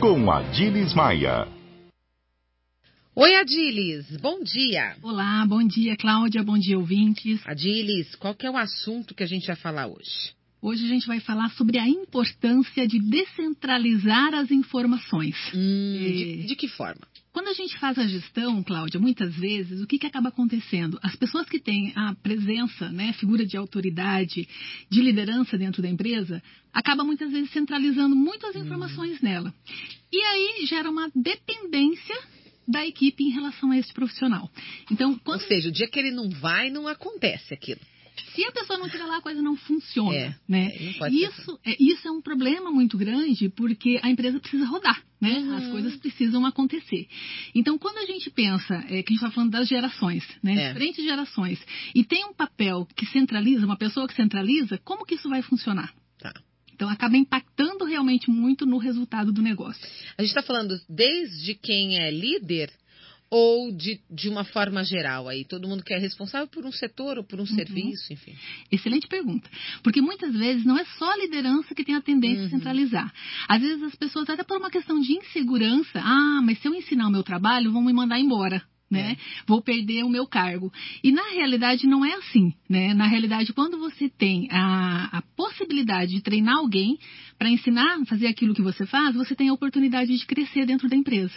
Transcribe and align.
com 0.00 0.30
Adilis 0.30 0.94
Maia. 0.94 1.48
Oi, 3.16 3.34
Adilis, 3.34 4.16
bom 4.18 4.44
dia. 4.44 4.96
Olá, 5.02 5.44
bom 5.44 5.66
dia, 5.66 5.96
Cláudia, 5.96 6.40
bom 6.40 6.56
dia, 6.56 6.78
ouvintes. 6.78 7.40
Adilis, 7.44 8.14
qual 8.14 8.32
que 8.32 8.46
é 8.46 8.50
o 8.50 8.56
assunto 8.56 9.12
que 9.12 9.24
a 9.24 9.26
gente 9.26 9.48
vai 9.48 9.56
falar 9.56 9.88
hoje? 9.88 10.37
Hoje 10.60 10.84
a 10.84 10.88
gente 10.88 11.06
vai 11.06 11.20
falar 11.20 11.50
sobre 11.50 11.78
a 11.78 11.88
importância 11.88 12.86
de 12.86 12.98
descentralizar 12.98 14.34
as 14.34 14.50
informações. 14.50 15.36
Hum, 15.54 15.96
de, 15.98 16.46
de, 16.48 16.56
que 16.56 16.66
forma? 16.66 17.06
Quando 17.32 17.46
a 17.46 17.52
gente 17.52 17.78
faz 17.78 17.96
a 17.96 18.06
gestão, 18.08 18.60
Cláudia, 18.64 18.98
muitas 18.98 19.36
vezes, 19.36 19.80
o 19.80 19.86
que, 19.86 20.00
que 20.00 20.06
acaba 20.06 20.30
acontecendo? 20.30 20.98
As 21.00 21.14
pessoas 21.14 21.48
que 21.48 21.60
têm 21.60 21.92
a 21.94 22.12
presença, 22.16 22.90
né, 22.90 23.12
figura 23.12 23.46
de 23.46 23.56
autoridade, 23.56 24.48
de 24.90 25.00
liderança 25.00 25.56
dentro 25.56 25.80
da 25.80 25.88
empresa, 25.88 26.42
acaba 26.72 27.04
muitas 27.04 27.30
vezes 27.30 27.50
centralizando 27.52 28.16
muitas 28.16 28.56
informações 28.56 29.18
hum. 29.18 29.20
nela. 29.22 29.54
E 30.12 30.20
aí 30.20 30.66
gera 30.66 30.90
uma 30.90 31.08
dependência 31.14 32.16
da 32.66 32.84
equipe 32.84 33.22
em 33.22 33.30
relação 33.30 33.70
a 33.70 33.78
esse 33.78 33.92
profissional. 33.94 34.50
Então, 34.90 35.16
quando... 35.18 35.40
Ou 35.40 35.46
seja, 35.46 35.68
o 35.68 35.72
dia 35.72 35.88
que 35.88 36.00
ele 36.00 36.10
não 36.10 36.28
vai, 36.28 36.68
não 36.68 36.88
acontece 36.88 37.54
aquilo. 37.54 37.80
Se 38.34 38.44
a 38.44 38.52
pessoa 38.52 38.78
não 38.78 38.86
estiver 38.86 39.04
lá, 39.04 39.18
a 39.18 39.22
coisa 39.22 39.42
não 39.42 39.56
funciona. 39.56 40.14
É, 40.14 40.34
né? 40.48 40.72
isso, 41.10 41.58
é, 41.64 41.76
isso 41.78 42.06
é 42.06 42.10
um 42.10 42.20
problema 42.20 42.70
muito 42.70 42.96
grande 42.96 43.48
porque 43.48 43.98
a 44.02 44.10
empresa 44.10 44.40
precisa 44.40 44.66
rodar. 44.66 45.02
Né? 45.20 45.38
Uhum. 45.38 45.56
As 45.56 45.66
coisas 45.68 45.96
precisam 45.96 46.46
acontecer. 46.46 47.08
Então, 47.54 47.76
quando 47.76 47.98
a 47.98 48.06
gente 48.06 48.30
pensa, 48.30 48.74
é, 48.88 49.02
que 49.02 49.12
a 49.12 49.14
gente 49.14 49.14
está 49.14 49.30
falando 49.30 49.50
das 49.50 49.66
gerações, 49.66 50.24
né? 50.42 50.54
É. 50.54 50.68
diferentes 50.68 51.04
gerações, 51.04 51.58
e 51.94 52.04
tem 52.04 52.24
um 52.24 52.32
papel 52.32 52.86
que 52.94 53.04
centraliza, 53.06 53.66
uma 53.66 53.76
pessoa 53.76 54.06
que 54.06 54.14
centraliza, 54.14 54.78
como 54.84 55.04
que 55.04 55.16
isso 55.16 55.28
vai 55.28 55.42
funcionar? 55.42 55.92
Tá. 56.20 56.32
Então, 56.72 56.88
acaba 56.88 57.16
impactando 57.16 57.84
realmente 57.84 58.30
muito 58.30 58.64
no 58.64 58.78
resultado 58.78 59.32
do 59.32 59.42
negócio. 59.42 59.84
A 60.16 60.22
gente 60.22 60.30
está 60.30 60.42
falando 60.42 60.80
desde 60.88 61.56
quem 61.56 61.98
é 61.98 62.08
líder 62.08 62.70
ou 63.30 63.70
de, 63.72 64.00
de 64.10 64.28
uma 64.28 64.44
forma 64.44 64.82
geral 64.84 65.28
aí? 65.28 65.44
Todo 65.44 65.68
mundo 65.68 65.84
que 65.84 65.92
é 65.92 65.98
responsável 65.98 66.46
por 66.46 66.64
um 66.64 66.72
setor 66.72 67.18
ou 67.18 67.24
por 67.24 67.38
um 67.38 67.42
uhum. 67.42 67.46
serviço, 67.46 68.12
enfim? 68.12 68.34
Excelente 68.70 69.06
pergunta. 69.06 69.48
Porque 69.82 70.00
muitas 70.00 70.32
vezes 70.34 70.64
não 70.64 70.78
é 70.78 70.84
só 70.98 71.12
a 71.12 71.16
liderança 71.16 71.74
que 71.74 71.84
tem 71.84 71.94
a 71.94 72.00
tendência 72.00 72.42
uhum. 72.42 72.46
a 72.46 72.50
centralizar. 72.50 73.12
Às 73.48 73.60
vezes 73.60 73.82
as 73.82 73.94
pessoas, 73.94 74.28
até 74.28 74.42
por 74.42 74.58
uma 74.58 74.70
questão 74.70 75.00
de 75.00 75.12
insegurança, 75.12 76.00
ah, 76.00 76.40
mas 76.42 76.58
se 76.60 76.68
eu 76.68 76.74
ensinar 76.74 77.06
o 77.08 77.12
meu 77.12 77.22
trabalho, 77.22 77.72
vão 77.72 77.82
me 77.82 77.92
mandar 77.92 78.18
embora 78.18 78.62
né? 78.90 79.12
É. 79.12 79.16
Vou 79.46 79.62
perder 79.62 80.04
o 80.04 80.08
meu 80.08 80.26
cargo. 80.26 80.72
E 81.02 81.12
na 81.12 81.30
realidade 81.30 81.86
não 81.86 82.04
é 82.04 82.14
assim, 82.14 82.52
né? 82.68 82.94
Na 82.94 83.06
realidade, 83.06 83.52
quando 83.52 83.78
você 83.78 84.08
tem 84.08 84.48
a, 84.50 85.18
a 85.18 85.22
possibilidade 85.36 86.12
de 86.12 86.22
treinar 86.22 86.56
alguém 86.56 86.98
para 87.38 87.50
ensinar 87.50 88.00
a 88.00 88.04
fazer 88.06 88.26
aquilo 88.26 88.54
que 88.54 88.62
você 88.62 88.86
faz, 88.86 89.14
você 89.14 89.34
tem 89.34 89.48
a 89.48 89.52
oportunidade 89.52 90.16
de 90.16 90.26
crescer 90.26 90.66
dentro 90.66 90.88
da 90.88 90.96
empresa. 90.96 91.34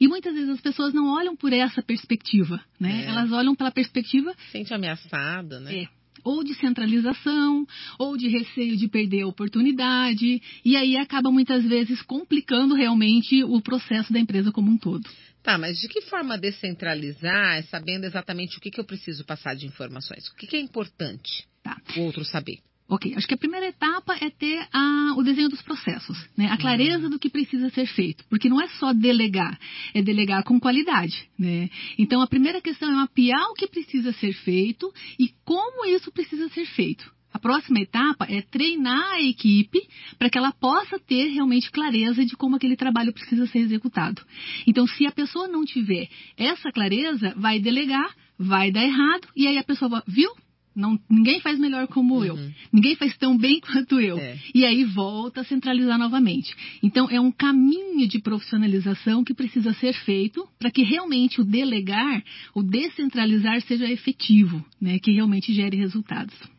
E 0.00 0.08
muitas 0.08 0.34
vezes 0.34 0.50
as 0.50 0.60
pessoas 0.60 0.92
não 0.92 1.08
olham 1.08 1.36
por 1.36 1.52
essa 1.52 1.82
perspectiva, 1.82 2.60
né? 2.80 3.04
É. 3.04 3.06
Elas 3.06 3.30
olham 3.32 3.54
pela 3.54 3.70
perspectiva... 3.70 4.34
Sente 4.50 4.72
ameaçada, 4.72 5.60
né? 5.60 5.82
É 5.82 6.04
ou 6.24 6.42
de 6.42 6.54
centralização, 6.54 7.66
ou 7.98 8.16
de 8.16 8.28
receio 8.28 8.76
de 8.76 8.88
perder 8.88 9.22
a 9.22 9.26
oportunidade, 9.26 10.40
e 10.64 10.74
aí 10.74 10.96
acaba 10.96 11.30
muitas 11.30 11.62
vezes 11.64 12.00
complicando 12.02 12.74
realmente 12.74 13.44
o 13.44 13.60
processo 13.60 14.12
da 14.12 14.18
empresa 14.18 14.50
como 14.50 14.70
um 14.70 14.78
todo. 14.78 15.06
Tá, 15.44 15.58
mas 15.58 15.78
de 15.78 15.88
que 15.88 16.00
forma 16.00 16.38
descentralizar, 16.38 17.62
sabendo 17.64 18.04
exatamente 18.04 18.56
o 18.56 18.60
que, 18.60 18.70
que 18.70 18.80
eu 18.80 18.84
preciso 18.84 19.26
passar 19.26 19.54
de 19.54 19.66
informações? 19.66 20.26
O 20.28 20.34
que, 20.36 20.46
que 20.46 20.56
é 20.56 20.60
importante 20.60 21.46
tá. 21.62 21.76
o 21.98 22.00
outro 22.00 22.24
saber? 22.24 22.60
Ok, 22.88 23.14
acho 23.14 23.26
que 23.28 23.34
a 23.34 23.38
primeira 23.38 23.66
etapa 23.66 24.14
é 24.22 24.30
ter 24.30 24.66
a, 24.72 25.14
o 25.16 25.22
desenho 25.22 25.50
dos 25.50 25.60
processos, 25.60 26.18
né? 26.36 26.46
a 26.46 26.56
clareza 26.56 27.04
uhum. 27.04 27.10
do 27.10 27.18
que 27.18 27.28
precisa 27.28 27.68
ser 27.70 27.86
feito, 27.86 28.24
porque 28.30 28.48
não 28.48 28.60
é 28.60 28.68
só 28.68 28.94
delegar, 28.94 29.58
é 29.92 30.00
delegar 30.00 30.44
com 30.44 30.58
qualidade. 30.58 31.28
Né? 31.38 31.68
Então, 31.98 32.22
a 32.22 32.26
primeira 32.26 32.60
questão 32.62 32.90
é 32.90 32.94
mapear 32.94 33.50
o 33.50 33.54
que 33.54 33.66
precisa 33.66 34.12
ser 34.14 34.32
feito 34.32 34.92
e 35.18 35.28
como 35.44 35.84
isso 35.86 36.10
precisa 36.10 36.48
ser 36.50 36.64
feito. 36.66 37.13
A 37.44 37.52
próxima 37.54 37.80
etapa 37.80 38.24
é 38.26 38.40
treinar 38.40 39.16
a 39.16 39.20
equipe 39.20 39.78
para 40.18 40.30
que 40.30 40.38
ela 40.38 40.50
possa 40.50 40.98
ter 40.98 41.26
realmente 41.26 41.70
clareza 41.70 42.24
de 42.24 42.34
como 42.34 42.56
aquele 42.56 42.74
trabalho 42.74 43.12
precisa 43.12 43.46
ser 43.48 43.58
executado. 43.58 44.22
Então, 44.66 44.86
se 44.86 45.06
a 45.06 45.12
pessoa 45.12 45.46
não 45.46 45.62
tiver 45.62 46.08
essa 46.38 46.72
clareza, 46.72 47.34
vai 47.36 47.60
delegar, 47.60 48.16
vai 48.38 48.72
dar 48.72 48.82
errado, 48.82 49.28
e 49.36 49.46
aí 49.46 49.58
a 49.58 49.62
pessoa 49.62 49.90
vai, 49.90 50.02
viu? 50.08 50.30
Não, 50.74 50.98
ninguém 51.08 51.38
faz 51.40 51.58
melhor 51.58 51.86
como 51.86 52.14
uhum. 52.14 52.24
eu. 52.24 52.38
Ninguém 52.72 52.96
faz 52.96 53.14
tão 53.18 53.36
bem 53.36 53.60
quanto 53.70 54.00
eu. 54.00 54.16
É. 54.16 54.38
E 54.54 54.64
aí 54.64 54.82
volta 54.82 55.42
a 55.42 55.44
centralizar 55.44 55.98
novamente. 55.98 56.56
Então, 56.82 57.10
é 57.10 57.20
um 57.20 57.30
caminho 57.30 58.08
de 58.08 58.20
profissionalização 58.20 59.22
que 59.22 59.34
precisa 59.34 59.74
ser 59.74 59.92
feito 59.92 60.48
para 60.58 60.70
que 60.70 60.82
realmente 60.82 61.42
o 61.42 61.44
delegar, 61.44 62.24
o 62.54 62.62
descentralizar 62.62 63.60
seja 63.60 63.84
efetivo, 63.84 64.64
né? 64.80 64.98
que 64.98 65.12
realmente 65.12 65.52
gere 65.52 65.76
resultados. 65.76 66.53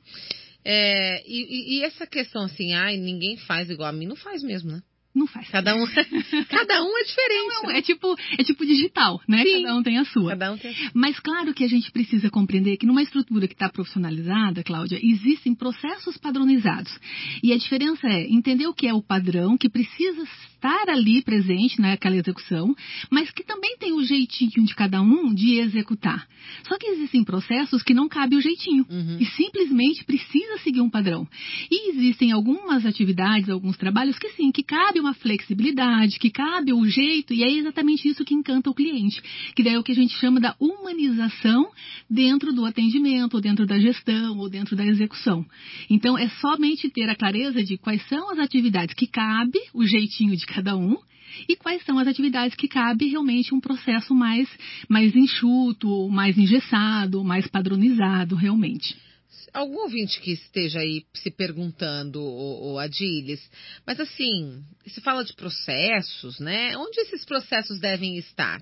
É, 0.67 1.23
e, 1.27 1.77
e, 1.77 1.83
essa 1.83 2.07
questão 2.07 2.43
assim, 2.43 2.73
ai, 2.73 2.97
ninguém 2.97 3.37
faz 3.37 3.69
igual 3.69 3.87
a 3.87 3.91
mim, 3.91 4.07
não 4.07 4.15
faz 4.15 4.41
mesmo, 4.41 4.71
né? 4.71 4.81
Não 5.15 5.25
faz. 5.27 5.47
Cada 5.47 5.73
um, 5.75 5.85
cada 6.49 6.83
um 6.83 6.97
é 6.97 7.03
diferente. 7.03 7.63
Não, 7.63 7.71
é 7.71 7.81
tipo, 7.81 8.15
é 8.37 8.43
tipo 8.43 8.65
digital, 8.65 9.21
né? 9.25 9.43
Sim, 9.43 9.63
cada 9.63 9.75
um 9.77 9.83
tem 9.83 9.97
a 9.97 10.03
sua. 10.03 10.29
Cada 10.31 10.51
um 10.51 10.57
tem 10.57 10.71
a 10.71 10.73
sua. 10.73 10.91
Mas 10.93 11.19
claro 11.21 11.53
que 11.53 11.63
a 11.63 11.67
gente 11.69 11.89
precisa 11.89 12.29
compreender 12.29 12.75
que 12.75 12.85
numa 12.85 13.01
estrutura 13.01 13.47
que 13.47 13.53
está 13.53 13.69
profissionalizada, 13.69 14.61
Cláudia, 14.61 14.99
existem 15.01 15.55
processos 15.55 16.17
padronizados. 16.17 16.91
E 17.41 17.53
a 17.53 17.57
diferença 17.57 18.05
é 18.07 18.27
entender 18.29 18.67
o 18.67 18.73
que 18.73 18.87
é 18.87 18.93
o 18.93 19.01
padrão, 19.01 19.57
que 19.57 19.69
precisa 19.69 20.23
estar 20.53 20.89
ali 20.89 21.21
presente 21.21 21.79
naquela 21.79 22.17
execução, 22.17 22.75
mas 23.09 23.31
que 23.31 23.43
também 23.43 23.77
tem 23.77 23.93
o 23.93 24.03
jeitinho 24.03 24.65
de 24.65 24.75
cada 24.75 25.01
um 25.01 25.33
de 25.33 25.59
executar. 25.59 26.27
Só 26.67 26.77
que 26.77 26.87
existem 26.87 27.23
processos 27.23 27.83
que 27.83 27.93
não 27.93 28.09
cabe 28.09 28.35
o 28.35 28.41
jeitinho 28.41 28.85
uhum. 28.89 29.17
e 29.19 29.25
simplesmente 29.25 30.03
precisa 30.03 30.57
seguir 30.59 30.81
um 30.81 30.89
padrão. 30.89 31.27
E 31.69 31.91
existem 31.91 32.31
algumas 32.31 32.85
atividades, 32.85 33.49
alguns 33.49 33.77
trabalhos 33.77 34.17
que 34.17 34.29
sim, 34.29 34.51
que 34.51 34.63
cabe 34.63 34.99
uma 35.05 35.13
flexibilidade, 35.13 36.19
que 36.19 36.29
cabe 36.29 36.73
o 36.73 36.85
jeito, 36.85 37.33
e 37.33 37.43
é 37.43 37.51
exatamente 37.51 38.07
isso 38.07 38.25
que 38.25 38.33
encanta 38.33 38.69
o 38.69 38.73
cliente, 38.73 39.21
que 39.55 39.63
daí 39.63 39.75
é 39.75 39.79
o 39.79 39.83
que 39.83 39.91
a 39.91 39.95
gente 39.95 40.15
chama 40.17 40.39
da 40.39 40.55
humanização 40.59 41.69
dentro 42.09 42.51
do 42.51 42.65
atendimento, 42.65 43.35
ou 43.35 43.41
dentro 43.41 43.65
da 43.65 43.79
gestão, 43.79 44.37
ou 44.37 44.49
dentro 44.49 44.75
da 44.75 44.85
execução. 44.85 45.45
Então, 45.89 46.17
é 46.17 46.27
somente 46.29 46.89
ter 46.89 47.09
a 47.09 47.15
clareza 47.15 47.63
de 47.63 47.77
quais 47.77 48.05
são 48.07 48.31
as 48.31 48.39
atividades 48.39 48.95
que 48.95 49.07
cabe 49.07 49.59
o 49.73 49.85
jeitinho 49.85 50.35
de 50.35 50.45
cada 50.45 50.75
um 50.75 50.97
e 51.47 51.55
quais 51.55 51.83
são 51.83 51.99
as 51.99 52.07
atividades 52.07 52.55
que 52.55 52.67
cabe 52.67 53.07
realmente 53.07 53.53
um 53.53 53.59
processo 53.59 54.15
mais, 54.15 54.47
mais 54.89 55.15
enxuto, 55.15 56.09
mais 56.09 56.37
engessado, 56.37 57.23
mais 57.23 57.47
padronizado 57.47 58.35
realmente 58.35 59.04
algum 59.55 59.79
ouvinte 59.79 60.19
que 60.19 60.31
esteja 60.31 60.79
aí 60.79 61.03
se 61.13 61.31
perguntando, 61.31 62.21
o, 62.21 62.73
o 62.73 62.79
Adilis, 62.79 63.41
mas 63.85 63.99
assim, 63.99 64.63
se 64.85 65.01
fala 65.01 65.23
de 65.23 65.33
processos, 65.33 66.39
né? 66.39 66.77
Onde 66.77 66.99
esses 67.01 67.23
processos 67.25 67.79
devem 67.79 68.17
estar? 68.17 68.61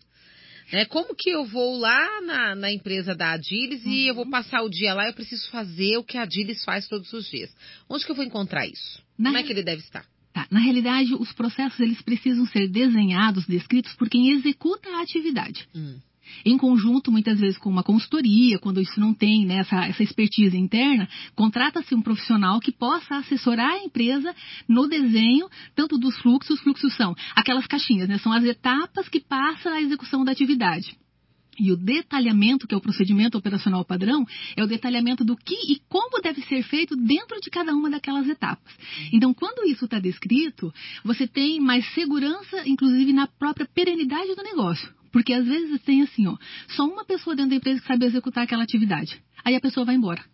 Né? 0.72 0.86
Como 0.86 1.16
que 1.16 1.30
eu 1.30 1.46
vou 1.46 1.78
lá 1.78 2.22
na, 2.22 2.56
na 2.56 2.72
empresa 2.72 3.14
da 3.14 3.34
Adilis 3.34 3.84
uhum. 3.84 3.92
e 3.92 4.08
eu 4.08 4.16
vou 4.16 4.26
uhum. 4.26 4.32
passar 4.32 4.62
o 4.62 4.70
dia 4.70 4.94
lá, 4.94 5.08
eu 5.08 5.14
preciso 5.14 5.50
fazer 5.50 5.98
o 5.98 6.04
que 6.04 6.18
a 6.18 6.24
Adilis 6.24 6.64
faz 6.64 6.88
todos 6.88 7.12
os 7.12 7.30
dias? 7.30 7.54
Onde 7.90 8.06
que 8.06 8.12
eu 8.12 8.16
vou 8.16 8.26
encontrar 8.26 8.66
isso? 8.66 9.04
Na 9.18 9.30
Como 9.30 9.38
é 9.38 9.44
que 9.44 9.52
ele 9.52 9.64
deve 9.64 9.82
estar? 9.82 10.06
Tá. 10.34 10.48
Na 10.50 10.60
realidade, 10.60 11.14
os 11.14 11.32
processos 11.34 11.80
eles 11.80 12.02
precisam 12.02 12.46
ser 12.48 12.68
desenhados, 12.68 13.46
descritos 13.46 13.94
por 13.94 14.10
quem 14.10 14.32
executa 14.32 14.90
a 14.90 15.02
atividade. 15.02 15.68
Hum. 15.76 16.00
Em 16.46 16.58
conjunto, 16.58 17.12
muitas 17.12 17.40
vezes, 17.40 17.58
com 17.58 17.70
uma 17.70 17.84
consultoria, 17.84 18.60
quando 18.60 18.82
isso 18.82 19.00
não 19.00 19.14
tem 19.14 19.46
né, 19.46 19.58
essa, 19.58 19.86
essa 19.86 20.04
expertise 20.04 20.58
interna, 20.58 21.08
contrata-se 21.36 21.94
um 21.96 22.02
profissional 22.02 22.60
que 22.60 22.72
possa 22.72 23.18
assessorar 23.18 23.72
a 23.72 23.84
empresa 23.84 24.34
no 24.68 24.88
desenho, 24.88 25.50
tanto 25.76 25.98
dos 25.98 26.18
fluxos, 26.20 26.58
os 26.58 26.64
fluxos 26.64 26.96
são 26.96 27.16
aquelas 27.36 27.68
caixinhas, 27.68 28.08
né, 28.08 28.18
são 28.18 28.32
as 28.32 28.44
etapas 28.44 29.08
que 29.08 29.20
passa 29.20 29.70
a 29.70 29.82
execução 29.82 30.24
da 30.24 30.32
atividade. 30.32 30.96
E 31.60 31.72
o 31.72 31.78
detalhamento, 31.78 32.68
que 32.68 32.74
é 32.74 32.78
o 32.78 32.82
procedimento 32.82 33.38
operacional 33.38 33.86
padrão, 33.86 34.26
é 34.56 34.64
o 34.64 34.68
detalhamento 34.68 35.24
do 35.24 35.36
que 35.36 35.54
e 35.72 35.80
como 35.88 36.20
deve 36.22 36.42
ser 36.42 36.64
feito 36.64 36.96
dentro 36.96 37.40
de 37.40 37.50
cada 37.50 37.74
uma 37.74 37.90
daquelas 37.90 38.28
etapas. 38.28 38.74
Então, 39.12 39.34
quando 39.34 39.68
isso 39.70 39.86
está 39.86 40.00
descrito, 40.00 40.74
você 41.04 41.28
tem 41.28 41.60
mais 41.60 41.86
segurança, 41.94 42.68
inclusive 42.68 43.14
na 43.14 43.28
própria 43.28 43.68
perenidade 43.68 44.36
do 44.36 44.44
negócio. 44.44 45.03
Porque 45.14 45.32
às 45.32 45.46
vezes 45.46 45.80
tem 45.84 46.02
assim, 46.02 46.28
ó, 46.28 46.36
só 46.70 46.86
uma 46.86 47.06
pessoa 47.06 47.36
dentro 47.36 47.52
da 47.52 47.56
empresa 47.58 47.80
que 47.80 47.88
sabe 47.88 48.06
executar 48.06 48.44
aquela 48.44 48.64
atividade. 48.64 49.22
Aí 49.46 49.56
a 49.56 49.62
pessoa 49.62 49.86
vai 49.86 49.96
embora. 49.96 50.26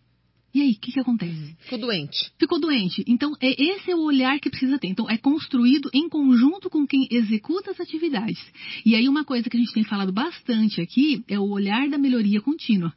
E 0.52 0.62
aí, 0.62 0.72
o 0.72 0.80
que, 0.80 0.92
que 0.92 1.00
acontece? 1.00 1.56
Ficou 1.60 1.78
doente. 1.78 2.32
Ficou 2.40 2.60
doente. 2.60 3.04
Então, 3.08 3.36
é, 3.40 3.52
esse 3.62 3.92
é 3.92 3.96
o 3.96 4.02
olhar 4.02 4.40
que 4.40 4.50
precisa 4.50 4.80
ter. 4.80 4.88
Então, 4.88 5.08
é 5.08 5.16
construído 5.16 5.92
em 5.94 6.10
conjunto 6.10 6.72
com 6.72 6.88
quem 6.88 7.08
executa 7.12 7.70
as 7.70 7.80
atividades. 7.80 8.40
E 8.84 8.96
aí, 8.96 9.08
uma 9.08 9.24
coisa 9.24 9.48
que 9.48 9.56
a 9.56 9.60
gente 9.60 9.74
tem 9.74 9.84
falado 9.84 10.12
bastante 10.12 10.82
aqui 10.82 11.24
é 11.28 11.38
o 11.38 11.50
olhar 11.50 11.88
da 11.88 12.00
melhoria 12.00 12.42
contínua. 12.42 12.92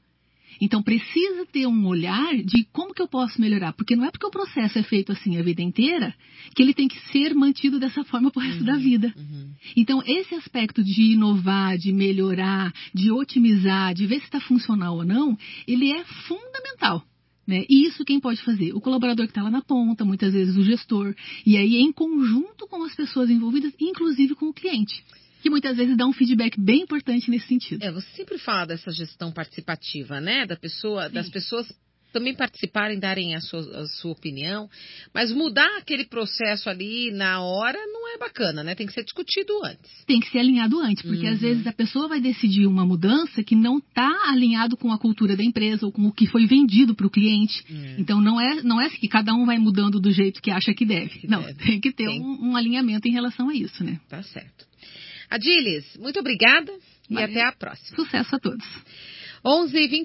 Então, 0.62 0.81
precisa 0.81 1.44
ter 1.50 1.67
um 1.67 1.87
olhar 1.88 2.37
de 2.37 2.64
como 2.73 2.94
que 2.94 3.03
eu 3.03 3.09
posso 3.09 3.41
melhorar. 3.41 3.73
Porque 3.73 3.97
não 3.97 4.05
é 4.05 4.12
porque 4.12 4.25
o 4.25 4.31
processo 4.31 4.79
é 4.79 4.82
feito 4.85 5.11
assim 5.11 5.37
a 5.37 5.43
vida 5.43 5.61
inteira 5.61 6.14
que 6.55 6.62
ele 6.62 6.73
tem 6.73 6.87
que 6.87 7.00
ser 7.11 7.35
mantido 7.35 7.81
dessa 7.81 8.05
forma 8.05 8.31
pro 8.31 8.41
resto 8.41 8.61
uhum, 8.61 8.67
da 8.67 8.76
vida. 8.76 9.12
Uhum. 9.17 9.50
Então, 9.76 10.00
esse 10.06 10.37
aspecto 10.37 10.85
de 10.85 11.14
inovar, 11.14 11.76
de 11.76 11.93
melhorar, 11.93 12.73
de 12.94 13.11
otimizar, 13.11 13.93
de 13.93 14.06
ver 14.06 14.20
se 14.20 14.26
está 14.26 14.38
funcional 14.38 14.99
ou 14.99 15.05
não, 15.05 15.37
ele 15.67 15.91
é 15.91 16.05
fundamental. 16.29 17.05
Né? 17.44 17.64
E 17.69 17.88
isso 17.88 18.05
quem 18.05 18.20
pode 18.20 18.41
fazer? 18.44 18.73
O 18.73 18.81
colaborador 18.81 19.26
que 19.26 19.32
está 19.32 19.43
lá 19.43 19.50
na 19.50 19.62
ponta, 19.62 20.05
muitas 20.05 20.32
vezes 20.32 20.56
o 20.56 20.62
gestor, 20.62 21.12
e 21.44 21.56
aí 21.56 21.75
em 21.79 21.91
conjunto 21.91 22.69
com 22.69 22.85
as 22.85 22.94
pessoas 22.94 23.29
envolvidas, 23.31 23.73
inclusive 23.81 24.37
com 24.37 24.47
o 24.47 24.55
cliente 24.55 25.03
que 25.42 25.50
muitas 25.50 25.76
vezes 25.76 25.96
dá 25.96 26.06
um 26.06 26.12
feedback 26.12 26.58
bem 26.58 26.82
importante 26.82 27.30
nesse 27.30 27.48
sentido. 27.48 27.82
É, 27.84 27.90
você 27.90 28.08
sempre 28.16 28.38
fala 28.38 28.66
dessa 28.66 28.90
gestão 28.92 29.32
participativa, 29.32 30.20
né? 30.20 30.46
Da 30.46 30.56
pessoa, 30.56 31.08
das 31.08 31.28
pessoas 31.28 31.66
também 32.12 32.34
participarem, 32.34 32.98
darem 32.98 33.34
a 33.34 33.40
sua, 33.40 33.60
a 33.60 33.86
sua, 33.86 34.12
opinião, 34.12 34.68
mas 35.12 35.32
mudar 35.32 35.78
aquele 35.78 36.04
processo 36.04 36.68
ali 36.68 37.10
na 37.10 37.40
hora 37.40 37.78
não 37.86 38.14
é 38.14 38.18
bacana, 38.18 38.62
né? 38.62 38.74
Tem 38.74 38.86
que 38.86 38.92
ser 38.92 39.02
discutido 39.02 39.52
antes. 39.64 40.04
Tem 40.06 40.20
que 40.20 40.30
ser 40.30 40.38
alinhado 40.38 40.78
antes, 40.78 41.02
porque 41.02 41.26
uhum. 41.26 41.32
às 41.32 41.40
vezes 41.40 41.66
a 41.66 41.72
pessoa 41.72 42.06
vai 42.06 42.20
decidir 42.20 42.66
uma 42.66 42.84
mudança 42.84 43.42
que 43.42 43.56
não 43.56 43.78
está 43.78 44.30
alinhado 44.30 44.76
com 44.76 44.92
a 44.92 44.98
cultura 44.98 45.34
da 45.34 45.42
empresa 45.42 45.86
ou 45.86 45.90
com 45.90 46.06
o 46.06 46.12
que 46.12 46.26
foi 46.26 46.46
vendido 46.46 46.94
para 46.94 47.06
o 47.06 47.10
cliente. 47.10 47.64
Uhum. 47.70 47.96
Então 47.98 48.20
não 48.20 48.40
é 48.40 48.62
não 48.62 48.80
é 48.80 48.90
que 48.90 49.08
cada 49.08 49.32
um 49.34 49.46
vai 49.46 49.58
mudando 49.58 49.98
do 49.98 50.12
jeito 50.12 50.42
que 50.42 50.50
acha 50.50 50.74
que 50.74 50.84
deve. 50.84 51.20
Que 51.20 51.26
não, 51.26 51.42
deve. 51.42 51.64
tem 51.64 51.80
que 51.80 51.92
ter. 51.92 52.08
Um, 52.08 52.50
um, 52.50 52.56
alinhamento 52.56 53.08
em 53.08 53.12
relação 53.12 53.48
a 53.48 53.54
isso, 53.54 53.82
né? 53.82 53.98
Tá 54.08 54.22
certo. 54.22 54.71
Adilis, 55.32 55.96
muito 55.96 56.20
obrigada 56.20 56.70
e 57.08 57.17
até 57.17 57.43
a 57.43 57.52
próxima. 57.52 57.96
Sucesso 57.96 58.37
a 58.37 58.38
todos. 58.38 58.67
11 59.43 59.76
h 59.79 59.96